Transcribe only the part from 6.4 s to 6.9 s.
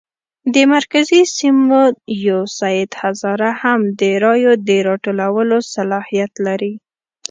لري.